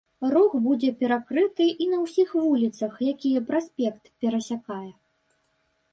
Рух 0.33 0.53
будзе 0.67 0.87
перакрыты 1.01 1.67
і 1.85 1.87
на 1.91 1.97
ўсіх 2.05 2.33
вуліцах, 2.41 2.97
якія 3.13 3.39
праспект 3.53 4.03
перасякае. 4.25 4.87